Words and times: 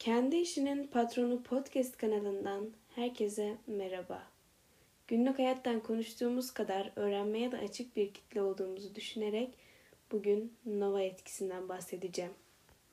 Kendi 0.00 0.36
işinin 0.36 0.86
patronu 0.86 1.42
podcast 1.42 1.96
kanalından 1.96 2.70
herkese 2.94 3.56
merhaba. 3.66 4.22
Günlük 5.08 5.38
hayattan 5.38 5.80
konuştuğumuz 5.80 6.50
kadar 6.50 6.92
öğrenmeye 6.96 7.52
de 7.52 7.58
açık 7.58 7.96
bir 7.96 8.14
kitle 8.14 8.42
olduğumuzu 8.42 8.94
düşünerek 8.94 9.54
bugün 10.12 10.52
Nova 10.66 11.02
etkisinden 11.02 11.68
bahsedeceğim. 11.68 12.30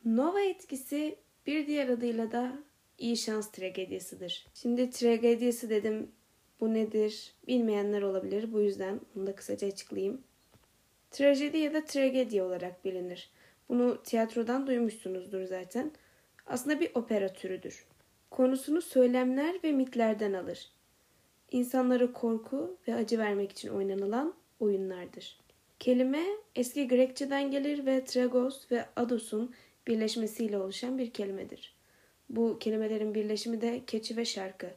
Nova 0.05 0.41
etkisi 0.41 1.16
bir 1.45 1.67
diğer 1.67 1.89
adıyla 1.89 2.31
da 2.31 2.59
iyi 2.98 3.17
şans 3.17 3.52
tragediyasıdır. 3.52 4.48
Şimdi 4.53 4.89
tragediyası 4.89 5.70
dedim 5.70 6.12
bu 6.59 6.73
nedir 6.73 7.34
bilmeyenler 7.48 8.02
olabilir 8.02 8.53
bu 8.53 8.62
yüzden 8.62 9.02
bunu 9.16 9.27
da 9.27 9.35
kısaca 9.35 9.67
açıklayayım. 9.67 10.21
Trajedi 11.12 11.58
ya 11.58 11.73
da 11.73 11.85
tragedi 11.85 12.41
olarak 12.41 12.85
bilinir. 12.85 13.30
Bunu 13.70 14.03
tiyatrodan 14.03 14.67
duymuşsunuzdur 14.67 15.44
zaten. 15.44 15.91
Aslında 16.47 16.79
bir 16.79 16.91
opera 16.95 17.33
türüdür. 17.33 17.85
Konusunu 18.31 18.81
söylemler 18.81 19.55
ve 19.63 19.71
mitlerden 19.71 20.33
alır. 20.33 20.71
İnsanlara 21.51 22.13
korku 22.13 22.77
ve 22.87 22.95
acı 22.95 23.20
vermek 23.20 23.51
için 23.51 23.70
oynanılan 23.70 24.33
oyunlardır. 24.59 25.39
Kelime 25.79 26.23
eski 26.55 26.87
Grekçeden 26.87 27.51
gelir 27.51 27.85
ve 27.85 28.05
tragos 28.05 28.71
ve 28.71 28.85
ados'un 28.95 29.53
birleşmesiyle 29.87 30.57
oluşan 30.57 30.97
bir 30.97 31.11
kelimedir. 31.11 31.75
Bu 32.29 32.59
kelimelerin 32.59 33.15
birleşimi 33.15 33.61
de 33.61 33.81
keçi 33.87 34.17
ve 34.17 34.25
şarkı. 34.25 34.70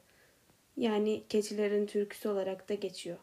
Yani 0.77 1.23
keçilerin 1.29 1.87
türküsü 1.87 2.29
olarak 2.29 2.69
da 2.69 2.75
geçiyor. 2.75 3.19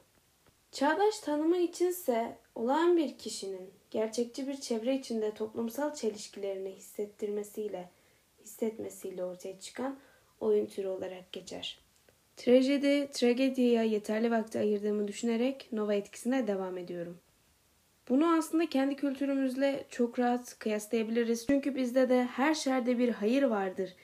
Çağdaş 0.71 1.19
tanımı 1.19 1.57
içinse 1.57 2.37
olağan 2.55 2.97
bir 2.97 3.17
kişinin 3.17 3.69
gerçekçi 3.91 4.47
bir 4.47 4.61
çevre 4.61 4.95
içinde 4.95 5.33
toplumsal 5.33 5.93
çelişkilerini 5.93 6.71
hissettirmesiyle, 6.71 7.89
hissetmesiyle 8.47 9.23
ortaya 9.23 9.59
çıkan 9.59 9.99
oyun 10.39 10.65
türü 10.65 10.87
olarak 10.87 11.31
geçer. 11.31 11.79
Trajedi, 12.37 13.11
tragediye 13.11 13.87
yeterli 13.87 14.31
vakti 14.31 14.59
ayırdığımı 14.59 15.07
düşünerek 15.07 15.69
Nova 15.71 15.93
etkisine 15.93 16.47
devam 16.47 16.77
ediyorum. 16.77 17.17
Bunu 18.09 18.37
aslında 18.37 18.69
kendi 18.69 18.95
kültürümüzle 18.95 19.85
çok 19.89 20.19
rahat 20.19 20.59
kıyaslayabiliriz. 20.59 21.47
Çünkü 21.47 21.75
bizde 21.75 22.09
de 22.09 22.23
her 22.25 22.55
şerde 22.55 22.97
bir 22.97 23.09
hayır 23.09 23.43
vardır 23.43 23.95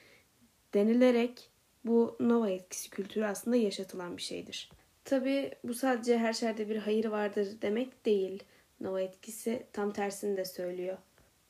denilerek 0.74 1.50
bu 1.84 2.16
Nova 2.20 2.50
etkisi 2.50 2.90
kültürü 2.90 3.24
aslında 3.24 3.56
yaşatılan 3.56 4.16
bir 4.16 4.22
şeydir. 4.22 4.70
Tabi 5.04 5.50
bu 5.64 5.74
sadece 5.74 6.18
her 6.18 6.32
şerde 6.32 6.68
bir 6.68 6.76
hayır 6.76 7.04
vardır 7.04 7.48
demek 7.62 8.06
değil. 8.06 8.42
Nova 8.80 9.00
etkisi 9.00 9.66
tam 9.72 9.92
tersini 9.92 10.36
de 10.36 10.44
söylüyor. 10.44 10.98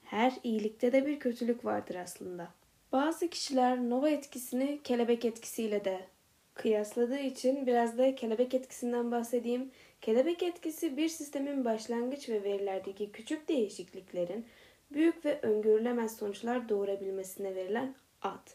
Her 0.03 0.33
iyilikte 0.43 0.93
de 0.93 1.07
bir 1.07 1.21
kötülük 1.21 1.65
vardır 1.65 1.95
aslında. 1.95 2.64
Bazı 2.95 3.29
kişiler 3.29 3.79
Nova 3.79 4.11
etkisini 4.11 4.81
kelebek 4.85 5.25
etkisiyle 5.25 5.85
de 5.85 6.01
kıyasladığı 6.55 7.19
için 7.19 7.67
biraz 7.67 7.99
da 7.99 8.15
kelebek 8.15 8.55
etkisinden 8.55 9.11
bahsedeyim. 9.11 9.71
Kelebek 10.01 10.43
etkisi 10.43 10.97
bir 10.97 11.09
sistemin 11.09 11.65
başlangıç 11.65 12.29
ve 12.29 12.43
verilerdeki 12.43 13.13
küçük 13.13 13.49
değişikliklerin 13.49 14.47
büyük 14.93 15.25
ve 15.25 15.41
öngörülemez 15.43 16.17
sonuçlar 16.17 16.69
doğurabilmesine 16.69 17.55
verilen 17.55 17.95
ad. 18.23 18.51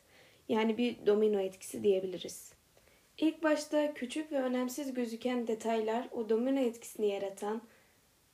Yani 0.49 0.77
bir 0.77 1.05
domino 1.05 1.39
etkisi 1.39 1.83
diyebiliriz. 1.83 2.53
İlk 3.17 3.43
başta 3.43 3.93
küçük 3.93 4.31
ve 4.31 4.41
önemsiz 4.41 4.93
gözüken 4.93 5.47
detaylar 5.47 6.07
o 6.11 6.29
domino 6.29 6.59
etkisini 6.59 7.07
yaratan 7.07 7.61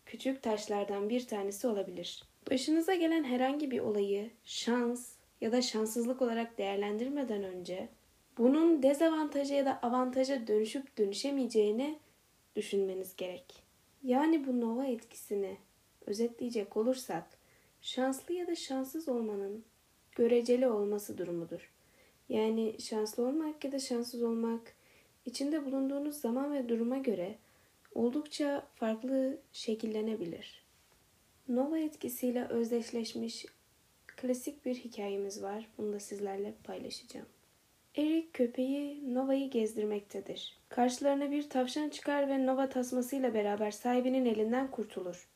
küçük 0.06 0.44
taşlardan 0.44 1.10
bir 1.10 1.28
tanesi 1.28 1.68
olabilir. 1.68 2.24
Başınıza 2.52 2.96
gelen 2.96 3.24
herhangi 3.24 3.72
bir 3.72 3.80
olayı 3.80 4.30
şans 4.44 5.16
ya 5.46 5.52
da 5.52 5.62
şanssızlık 5.62 6.22
olarak 6.22 6.58
değerlendirmeden 6.58 7.44
önce 7.44 7.90
bunun 8.38 8.84
dezavantaja 8.84 9.56
ya 9.56 9.66
da 9.66 9.80
avantaja 9.82 10.48
dönüşüp 10.48 10.98
dönüşemeyeceğini 10.98 12.00
düşünmeniz 12.56 13.16
gerek. 13.16 13.46
Yani 14.04 14.48
bu 14.48 14.62
nova 14.62 14.86
etkisini 14.86 15.58
özetleyecek 16.06 16.78
olursak 16.78 17.24
şanslı 17.82 18.34
ya 18.34 18.48
da 18.48 18.56
şanssız 18.56 19.10
olmanın 19.10 19.64
göreceli 20.16 20.68
olması 20.68 21.18
durumudur. 21.18 21.72
Yani 22.30 22.76
şanslı 22.80 23.24
olmak 23.28 23.64
ya 23.64 23.72
da 23.72 23.80
şanssız 23.80 24.24
olmak 24.24 24.76
içinde 25.26 25.66
bulunduğunuz 25.66 26.16
zaman 26.16 26.54
ve 26.54 26.70
duruma 26.70 26.98
göre 26.98 27.36
oldukça 27.96 28.68
farklı 28.76 29.38
şekillenebilir. 29.52 30.66
Nova 31.48 31.80
etkisiyle 31.80 32.48
özdeşleşmiş 32.48 33.46
klasik 34.18 34.66
bir 34.66 34.76
hikayemiz 34.76 35.44
var. 35.44 35.68
Bunu 35.78 35.94
da 35.94 36.00
sizlerle 36.00 36.54
paylaşacağım. 36.64 37.28
Erik 37.98 38.34
köpeği 38.34 39.14
Nova'yı 39.16 39.50
gezdirmektedir. 39.50 40.58
Karşılarına 40.70 41.32
bir 41.32 41.50
tavşan 41.50 41.90
çıkar 41.90 42.30
ve 42.30 42.46
Nova 42.46 42.70
tasmasıyla 42.70 43.34
beraber 43.34 43.72
sahibinin 43.72 44.26
elinden 44.26 44.72
kurtulur. 44.72 45.28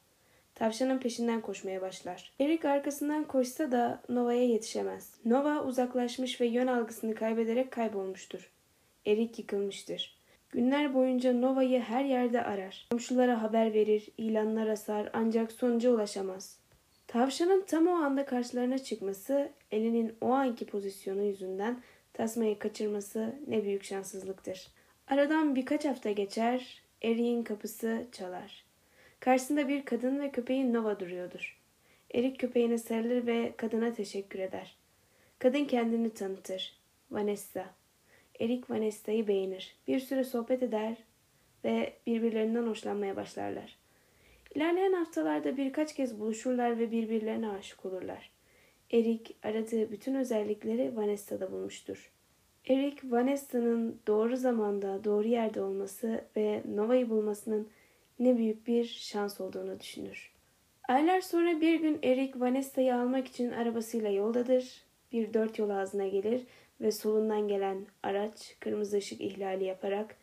Tavşanın 0.56 1.00
peşinden 1.00 1.42
koşmaya 1.42 1.82
başlar. 1.82 2.34
Erik 2.40 2.66
arkasından 2.66 3.24
koşsa 3.24 3.72
da 3.72 4.02
Nova'ya 4.10 4.44
yetişemez. 4.44 5.14
Nova 5.26 5.64
uzaklaşmış 5.64 6.42
ve 6.42 6.46
yön 6.46 6.68
algısını 6.68 7.16
kaybederek 7.16 7.72
kaybolmuştur. 7.72 8.52
Erik 9.06 9.40
yıkılmıştır. 9.40 10.20
Günler 10.50 10.94
boyunca 10.94 11.34
Nova'yı 11.34 11.80
her 11.80 12.06
yerde 12.06 12.44
arar. 12.44 12.88
Komşulara 12.92 13.42
haber 13.42 13.74
verir, 13.74 14.10
ilanlar 14.18 14.68
asar 14.68 15.10
ancak 15.14 15.52
sonuca 15.52 15.92
ulaşamaz. 15.92 16.60
Tavşanın 17.10 17.62
tam 17.68 17.88
o 17.88 17.92
anda 17.92 18.26
karşılarına 18.26 18.78
çıkması, 18.78 19.52
elinin 19.72 20.16
o 20.22 20.30
anki 20.32 20.66
pozisyonu 20.66 21.24
yüzünden 21.24 21.82
tasmayı 22.14 22.60
kaçırması 22.60 23.36
ne 23.48 23.64
büyük 23.64 23.84
şanssızlıktır. 23.84 24.68
Aradan 25.08 25.56
birkaç 25.56 25.86
hafta 25.86 26.12
geçer, 26.12 26.84
Erik'in 27.02 27.44
kapısı 27.44 28.06
çalar. 28.12 28.66
Karşısında 29.20 29.68
bir 29.68 29.86
kadın 29.86 30.20
ve 30.20 30.32
köpeğin 30.32 30.74
Nova 30.74 31.00
duruyordur. 31.00 31.60
Erik 32.14 32.40
köpeğine 32.40 32.78
sarılır 32.78 33.26
ve 33.28 33.54
kadına 33.58 33.94
teşekkür 33.94 34.40
eder. 34.40 34.78
Kadın 35.40 35.66
kendini 35.66 36.10
tanıtır. 36.10 36.80
Vanessa. 37.12 37.66
Erik 38.40 38.70
Vanessa'yı 38.70 39.28
beğenir. 39.28 39.76
Bir 39.88 40.00
süre 40.00 40.24
sohbet 40.24 40.64
eder 40.64 40.98
ve 41.64 41.94
birbirlerinden 42.08 42.68
hoşlanmaya 42.68 43.16
başlarlar. 43.16 43.78
İlerleyen 44.56 44.94
haftalarda 44.94 45.58
birkaç 45.58 45.96
kez 45.96 46.20
buluşurlar 46.20 46.80
ve 46.80 46.92
birbirlerine 46.92 47.50
aşık 47.50 47.86
olurlar. 47.86 48.32
Erik 48.92 49.36
aradığı 49.44 49.92
bütün 49.92 50.16
özellikleri 50.16 50.96
Vanessa'da 50.96 51.52
bulmuştur. 51.52 52.12
Erik, 52.70 53.12
Vanessa'nın 53.12 54.00
doğru 54.08 54.38
zamanda, 54.38 55.04
doğru 55.04 55.28
yerde 55.28 55.62
olması 55.62 56.26
ve 56.38 56.64
Nova'yı 56.76 57.10
bulmasının 57.10 57.70
ne 58.20 58.38
büyük 58.38 58.68
bir 58.68 58.86
şans 58.86 59.42
olduğunu 59.42 59.80
düşünür. 59.80 60.34
Aylar 60.88 61.22
sonra 61.22 61.62
bir 61.62 61.80
gün 61.80 62.00
Erik 62.04 62.40
Vanessa'yı 62.40 62.96
almak 62.96 63.28
için 63.28 63.52
arabasıyla 63.52 64.10
yoldadır. 64.10 64.84
Bir 65.12 65.34
dört 65.34 65.60
yol 65.60 65.70
ağzına 65.70 66.08
gelir 66.08 66.48
ve 66.82 66.92
solundan 66.92 67.48
gelen 67.48 67.86
araç 68.04 68.56
kırmızı 68.60 68.98
ışık 68.98 69.22
ihlali 69.22 69.64
yaparak 69.64 70.16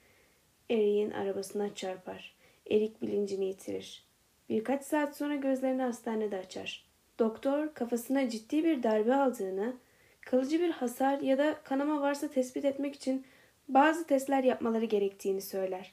Erik'in 0.70 1.10
arabasına 1.10 1.74
çarpar. 1.74 2.36
Erik 2.70 3.02
bilincini 3.02 3.44
yitirir. 3.44 4.05
Birkaç 4.48 4.84
saat 4.84 5.16
sonra 5.16 5.34
gözlerini 5.34 5.82
hastanede 5.82 6.38
açar. 6.38 6.86
Doktor 7.18 7.74
kafasına 7.74 8.28
ciddi 8.28 8.64
bir 8.64 8.82
darbe 8.82 9.14
aldığını, 9.14 9.76
kalıcı 10.20 10.60
bir 10.60 10.70
hasar 10.70 11.20
ya 11.20 11.38
da 11.38 11.54
kanama 11.64 12.00
varsa 12.00 12.28
tespit 12.28 12.64
etmek 12.64 12.94
için 12.94 13.24
bazı 13.68 14.06
testler 14.06 14.44
yapmaları 14.44 14.84
gerektiğini 14.84 15.40
söyler. 15.40 15.92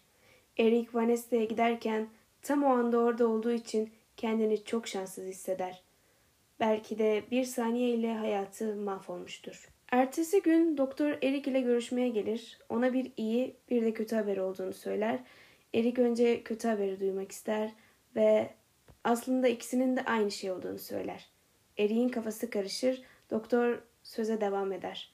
Eric 0.57 0.89
Vanessa'ya 0.93 1.43
giderken 1.43 2.07
tam 2.41 2.63
o 2.63 2.67
anda 2.67 2.97
orada 2.97 3.27
olduğu 3.27 3.51
için 3.51 3.89
kendini 4.17 4.63
çok 4.63 4.87
şanssız 4.87 5.25
hisseder. 5.25 5.81
Belki 6.59 6.97
de 6.97 7.23
bir 7.31 7.43
saniye 7.43 7.89
ile 7.89 8.13
hayatı 8.13 8.75
mahvolmuştur. 8.75 9.69
Ertesi 9.91 10.41
gün 10.41 10.77
doktor 10.77 11.09
Eric 11.21 11.51
ile 11.51 11.61
görüşmeye 11.61 12.09
gelir. 12.09 12.59
Ona 12.69 12.93
bir 12.93 13.11
iyi 13.17 13.55
bir 13.69 13.85
de 13.85 13.93
kötü 13.93 14.15
haber 14.15 14.37
olduğunu 14.37 14.73
söyler. 14.73 15.19
Eric 15.73 16.01
önce 16.01 16.43
kötü 16.43 16.67
haberi 16.67 16.99
duymak 16.99 17.31
ister 17.31 17.71
ve 18.15 18.49
aslında 19.03 19.47
ikisinin 19.47 19.97
de 19.97 20.05
aynı 20.05 20.31
şey 20.31 20.51
olduğunu 20.51 20.79
söyler. 20.79 21.29
Eric'in 21.77 22.09
kafası 22.09 22.49
karışır. 22.49 23.01
Doktor 23.31 23.81
söze 24.03 24.41
devam 24.41 24.71
eder. 24.71 25.13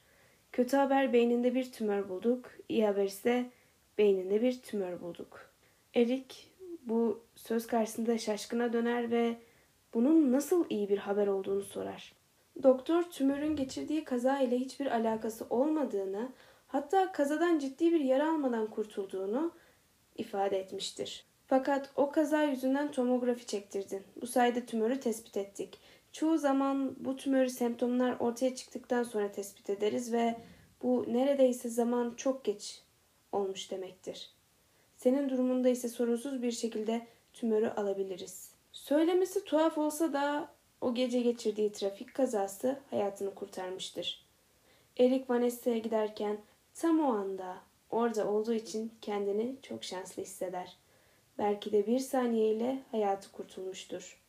Kötü 0.52 0.76
haber 0.76 1.12
beyninde 1.12 1.54
bir 1.54 1.72
tümör 1.72 2.08
bulduk. 2.08 2.50
İyi 2.68 2.86
haber 2.86 3.04
ise 3.04 3.50
beyninde 3.98 4.42
bir 4.42 4.62
tümör 4.62 5.00
bulduk. 5.00 5.50
Erik 5.94 6.52
bu 6.82 7.24
söz 7.34 7.66
karşısında 7.66 8.18
şaşkına 8.18 8.72
döner 8.72 9.10
ve 9.10 9.36
bunun 9.94 10.32
nasıl 10.32 10.64
iyi 10.70 10.88
bir 10.88 10.98
haber 10.98 11.26
olduğunu 11.26 11.62
sorar. 11.62 12.12
Doktor 12.62 13.02
tümörün 13.02 13.56
geçirdiği 13.56 14.04
kaza 14.04 14.40
ile 14.40 14.58
hiçbir 14.58 14.86
alakası 14.86 15.46
olmadığını, 15.50 16.32
hatta 16.66 17.12
kazadan 17.12 17.58
ciddi 17.58 17.92
bir 17.92 18.00
yara 18.00 18.30
almadan 18.30 18.66
kurtulduğunu 18.66 19.52
ifade 20.16 20.58
etmiştir. 20.58 21.29
Fakat 21.50 21.90
o 21.96 22.10
kaza 22.10 22.42
yüzünden 22.42 22.92
tomografi 22.92 23.46
çektirdin. 23.46 24.02
Bu 24.20 24.26
sayede 24.26 24.66
tümörü 24.66 25.00
tespit 25.00 25.36
ettik. 25.36 25.78
Çoğu 26.12 26.38
zaman 26.38 26.96
bu 26.98 27.16
tümör 27.16 27.46
semptomlar 27.46 28.16
ortaya 28.20 28.54
çıktıktan 28.54 29.02
sonra 29.02 29.32
tespit 29.32 29.70
ederiz 29.70 30.12
ve 30.12 30.36
bu 30.82 31.04
neredeyse 31.08 31.68
zaman 31.68 32.14
çok 32.16 32.44
geç 32.44 32.82
olmuş 33.32 33.70
demektir. 33.70 34.30
Senin 34.96 35.28
durumunda 35.28 35.68
ise 35.68 35.88
sorunsuz 35.88 36.42
bir 36.42 36.52
şekilde 36.52 37.06
tümörü 37.32 37.68
alabiliriz. 37.68 38.50
Söylemesi 38.72 39.44
tuhaf 39.44 39.78
olsa 39.78 40.12
da 40.12 40.48
o 40.80 40.94
gece 40.94 41.20
geçirdiği 41.20 41.72
trafik 41.72 42.14
kazası 42.14 42.78
hayatını 42.90 43.34
kurtarmıştır. 43.34 44.26
Eric 44.98 45.24
Vanessa'ya 45.28 45.78
giderken 45.78 46.38
tam 46.74 47.00
o 47.00 47.12
anda 47.12 47.56
orada 47.90 48.28
olduğu 48.28 48.54
için 48.54 48.92
kendini 49.00 49.56
çok 49.62 49.84
şanslı 49.84 50.22
hisseder. 50.22 50.76
Belki 51.40 51.72
de 51.72 51.86
bir 51.86 51.98
saniyeyle 51.98 52.78
hayatı 52.90 53.32
kurtulmuştur. 53.32 54.20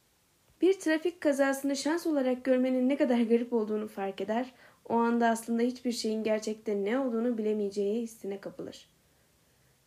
Bir 0.62 0.74
trafik 0.80 1.22
kazasını 1.22 1.76
şans 1.76 2.08
olarak 2.08 2.44
görmenin 2.44 2.90
ne 2.90 2.98
kadar 2.98 3.22
garip 3.22 3.54
olduğunu 3.54 3.88
fark 3.88 4.22
eder. 4.22 4.54
O 4.90 4.94
anda 4.94 5.28
aslında 5.28 5.62
hiçbir 5.62 5.92
şeyin 5.92 6.24
gerçekte 6.24 6.84
ne 6.84 7.00
olduğunu 7.00 7.38
bilemeyeceği 7.38 8.02
hissine 8.02 8.42
kapılır. 8.42 8.90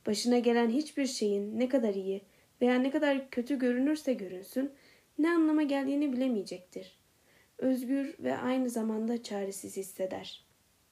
Başına 0.06 0.38
gelen 0.38 0.71
hiçbir 0.71 1.06
şeyin 1.06 1.61
ne 1.61 1.69
kadar 1.69 1.94
iyi 1.94 2.23
veya 2.61 2.75
ne 2.75 2.91
kadar 2.91 3.31
kötü 3.31 3.59
görünürse 3.59 4.12
görünsün 4.12 4.73
ne 5.19 5.31
anlama 5.31 5.62
geldiğini 5.62 6.12
bilemeyecektir. 6.12 6.99
Özgür 7.59 8.17
ve 8.19 8.37
aynı 8.37 8.70
zamanda 8.70 9.23
çaresiz 9.23 9.77
hisseder. 9.77 10.44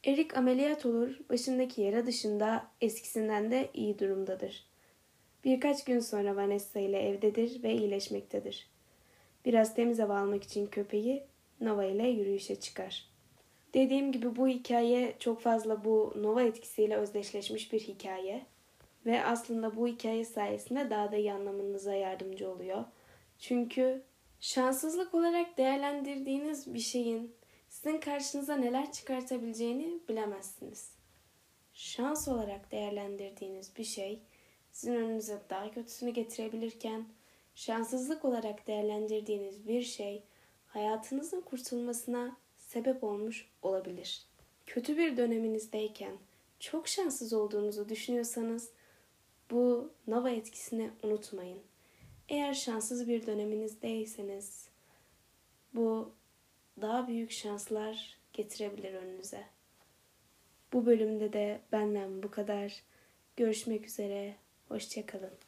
Erik 0.04 0.36
ameliyat 0.36 0.86
olur, 0.86 1.18
başındaki 1.30 1.82
yara 1.82 2.06
dışında 2.06 2.66
eskisinden 2.80 3.50
de 3.50 3.70
iyi 3.74 3.98
durumdadır. 3.98 4.72
Birkaç 5.44 5.84
gün 5.84 6.00
sonra 6.00 6.36
Vanessa 6.36 6.80
ile 6.80 7.08
evdedir 7.08 7.62
ve 7.62 7.74
iyileşmektedir. 7.74 8.70
Biraz 9.44 9.74
temiz 9.74 9.98
hava 9.98 10.18
almak 10.18 10.42
için 10.42 10.66
köpeği 10.66 11.26
Nova 11.60 11.84
ile 11.84 12.08
yürüyüşe 12.08 12.60
çıkar. 12.60 13.08
Dediğim 13.74 14.12
gibi 14.12 14.36
bu 14.36 14.48
hikaye 14.48 15.14
çok 15.18 15.40
fazla 15.40 15.84
bu 15.84 16.14
Nova 16.16 16.42
etkisiyle 16.42 16.96
özdeşleşmiş 16.96 17.72
bir 17.72 17.80
hikaye. 17.80 18.46
Ve 19.06 19.24
aslında 19.24 19.76
bu 19.76 19.88
hikaye 19.88 20.24
sayesinde 20.24 20.90
daha 20.90 21.12
da 21.12 21.16
iyi 21.16 21.32
anlamanıza 21.32 21.94
yardımcı 21.94 22.50
oluyor. 22.50 22.84
Çünkü 23.38 24.02
şanssızlık 24.40 25.14
olarak 25.14 25.58
değerlendirdiğiniz 25.58 26.74
bir 26.74 26.78
şeyin 26.78 27.34
sizin 27.68 27.98
karşınıza 27.98 28.56
neler 28.56 28.92
çıkartabileceğini 28.92 30.00
bilemezsiniz. 30.08 30.92
Şans 31.74 32.28
olarak 32.28 32.72
değerlendirdiğiniz 32.72 33.76
bir 33.76 33.84
şey 33.84 34.22
sizin 34.72 34.94
önünüze 34.94 35.38
daha 35.50 35.70
kötüsünü 35.70 36.10
getirebilirken 36.10 37.06
şanssızlık 37.54 38.24
olarak 38.24 38.66
değerlendirdiğiniz 38.66 39.68
bir 39.68 39.82
şey 39.82 40.22
hayatınızın 40.66 41.40
kurtulmasına 41.40 42.36
sebep 42.56 43.04
olmuş 43.04 43.48
olabilir. 43.62 44.26
Kötü 44.66 44.96
bir 44.96 45.16
döneminizdeyken 45.16 46.16
çok 46.60 46.88
şanssız 46.88 47.32
olduğunuzu 47.32 47.88
düşünüyorsanız 47.88 48.70
bu 49.50 49.92
Nova 50.06 50.30
etkisini 50.30 50.90
unutmayın. 51.02 51.58
Eğer 52.28 52.54
şanssız 52.54 53.08
bir 53.08 53.26
döneminizdeyseniz 53.26 54.68
bu 55.74 56.12
daha 56.80 57.08
büyük 57.08 57.30
şanslar 57.30 58.18
getirebilir 58.32 58.94
önünüze. 58.94 59.44
Bu 60.72 60.86
bölümde 60.86 61.32
de 61.32 61.60
benden 61.72 62.22
bu 62.22 62.30
kadar. 62.30 62.82
Görüşmek 63.36 63.86
üzere. 63.86 64.34
Hoşçakalın. 64.72 65.38